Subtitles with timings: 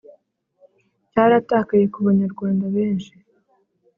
[1.11, 3.13] Cyaratakaye ku banyarwanda benshi